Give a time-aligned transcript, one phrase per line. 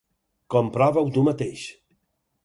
[0.53, 1.67] Comprova-ho tu mateix.